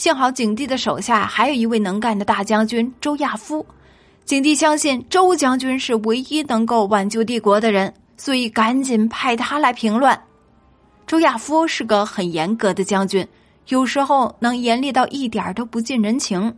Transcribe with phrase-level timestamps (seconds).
[0.00, 3.66] 幸好景帝的手下还有一位能干的大将军周亚夫，
[4.24, 10.18] 景帝相信周将军是唯一能够挽救帝国的人，所以赶紧派他来平乱。
[11.06, 13.28] 周亚夫是个很严格的将军，
[13.68, 16.56] 有时候能严厉到一点都不近人情。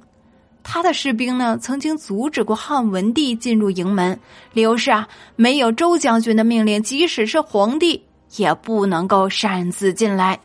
[0.63, 4.17] 他的士兵呢，曾经阻止过汉文帝进入营门，
[4.53, 8.05] 理由是啊，没有周将军的命令，即使是皇帝
[8.37, 10.39] 也不能够擅自进来。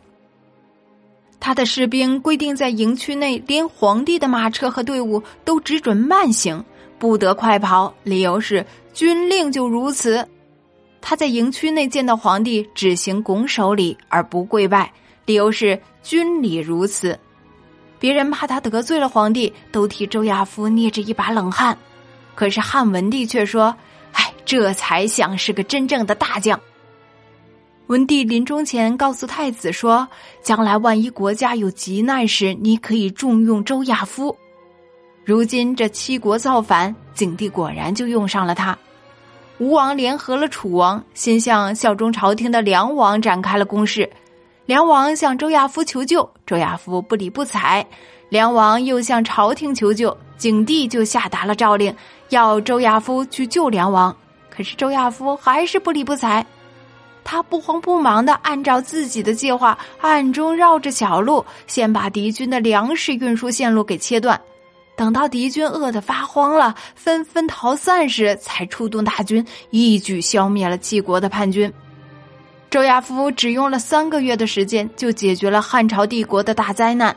[1.40, 6.64] 他的士兵规定，在营区内，连皇帝的马车和队伍都只准慢行，
[7.00, 10.28] 不得快跑，理由是军令就如此。
[11.00, 14.92] 他在营区内见到皇帝，只行拱手礼而不跪拜，
[15.26, 17.18] 理由是军礼如此。
[18.00, 21.78] 别人怕他得罪了皇帝，都替周亚夫捏着一把冷汗。
[22.36, 23.76] 可是汉文帝却说
[24.14, 26.60] ：“哎，这才像是个真正的大将。”
[27.88, 30.06] 文帝临终前告诉太子说
[30.44, 34.36] ：“将来万一国家有急难时，你可以重用周亚夫。”
[35.24, 38.78] 如今这七国造反，景帝果然就用上了他。
[39.58, 44.10] 吴王联合了楚王，先向效忠朝廷的梁王展开了攻势。
[44.66, 47.86] 梁王向周亚夫求救，周亚夫不理不睬。
[48.28, 51.96] 梁王又向朝廷求救，景帝就下达了诏令，
[52.30, 54.14] 要周亚夫去救梁王。
[54.50, 56.46] 可是周亚夫还是不理不睬，
[57.30, 64.40] 他不慌不忙的按照自己的计划，暗中绕着小路，先把敌军的粮食运输线路给切断。
[64.96, 71.72] 等到敌军饿得发慌了，纷纷逃散时，才出动大军，一举消灭了七国的叛军。
[72.70, 77.14] 周亚夫只用了三个月的时间，就解决了汉朝帝国的大灾难。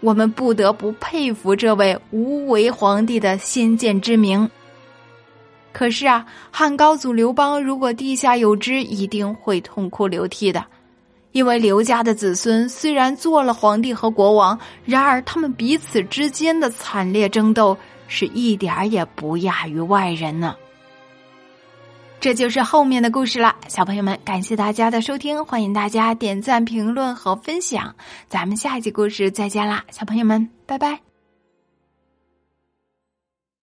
[0.00, 4.50] 我们不得不佩服这位无为皇帝的先见之明。
[5.74, 10.64] 可是啊，汉高祖刘邦如果地下有知，一定会痛哭流涕的，
[11.32, 20.54] 因为刘家的子孙虽然做了皇帝和国王，然而他们彼此之间的惨烈争斗，是一点儿也不亚于外人呢。
[22.20, 27.94] 这就是后面的故事了，小朋友们，感谢大家的收听，欢迎大家点赞、评论和分享，
[28.28, 31.13] 咱们下一集故事再见啦，小朋友们，拜拜。